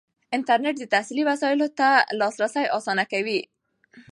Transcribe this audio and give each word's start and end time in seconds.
انټرنیټ 0.35 0.75
د 0.79 0.83
تحصیلي 0.93 1.23
وسایلو 1.29 1.67
ته 1.79 1.87
لاسرسی 2.19 2.63
اسانه 2.77 3.03
کوي. 3.11 3.39